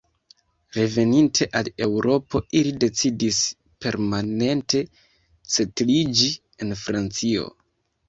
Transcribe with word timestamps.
Reveninte 0.77 1.47
al 1.59 1.69
Eŭropo, 1.87 2.41
ili 2.61 2.73
decidis 2.85 3.43
permanente 3.87 4.85
setliĝi 5.59 6.35
en 6.67 6.79
Francio. 6.85 7.51